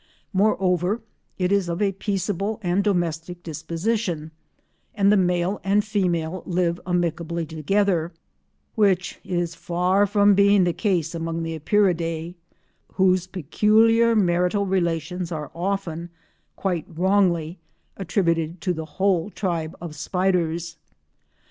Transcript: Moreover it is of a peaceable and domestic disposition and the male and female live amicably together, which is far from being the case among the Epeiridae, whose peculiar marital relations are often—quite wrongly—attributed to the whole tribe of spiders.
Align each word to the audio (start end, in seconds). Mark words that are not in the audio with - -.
Moreover 0.33 0.99
it 1.37 1.51
is 1.51 1.69
of 1.69 1.79
a 1.79 1.91
peaceable 1.91 2.59
and 2.63 2.83
domestic 2.83 3.43
disposition 3.43 4.31
and 4.95 5.11
the 5.11 5.15
male 5.15 5.61
and 5.63 5.85
female 5.85 6.41
live 6.47 6.79
amicably 6.87 7.45
together, 7.45 8.11
which 8.73 9.19
is 9.23 9.53
far 9.53 10.07
from 10.07 10.33
being 10.33 10.63
the 10.63 10.73
case 10.73 11.13
among 11.13 11.43
the 11.43 11.53
Epeiridae, 11.53 12.33
whose 12.93 13.27
peculiar 13.27 14.15
marital 14.15 14.65
relations 14.65 15.31
are 15.31 15.51
often—quite 15.53 16.85
wrongly—attributed 16.87 18.59
to 18.59 18.73
the 18.73 18.85
whole 18.97 19.29
tribe 19.29 19.75
of 19.79 19.95
spiders. 19.95 20.77